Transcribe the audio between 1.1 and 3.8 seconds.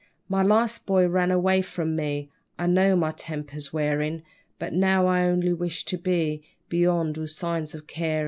away from me, I know my temper's